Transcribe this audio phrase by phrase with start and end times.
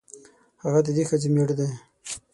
[0.63, 1.69] هغه د دې ښځې مېړه دی.